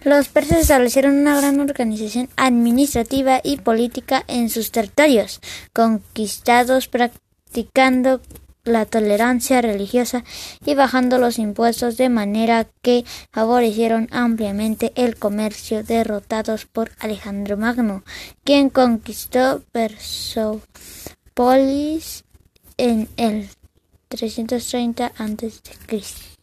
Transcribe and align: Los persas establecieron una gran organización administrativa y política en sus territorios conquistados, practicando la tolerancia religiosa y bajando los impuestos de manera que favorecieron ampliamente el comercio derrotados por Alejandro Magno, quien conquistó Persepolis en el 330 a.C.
Los 0.00 0.28
persas 0.28 0.58
establecieron 0.60 1.18
una 1.18 1.36
gran 1.36 1.58
organización 1.58 2.28
administrativa 2.36 3.40
y 3.42 3.56
política 3.56 4.24
en 4.28 4.48
sus 4.48 4.70
territorios 4.70 5.40
conquistados, 5.72 6.86
practicando 6.86 8.20
la 8.62 8.86
tolerancia 8.86 9.60
religiosa 9.60 10.22
y 10.64 10.74
bajando 10.74 11.18
los 11.18 11.38
impuestos 11.38 11.96
de 11.96 12.08
manera 12.10 12.68
que 12.82 13.04
favorecieron 13.32 14.06
ampliamente 14.12 14.92
el 14.94 15.16
comercio 15.16 15.82
derrotados 15.82 16.66
por 16.66 16.92
Alejandro 17.00 17.56
Magno, 17.56 18.04
quien 18.44 18.70
conquistó 18.70 19.62
Persepolis 19.72 20.62
en 22.76 23.08
el 23.16 23.48
330 24.08 25.06
a.C. 25.06 26.37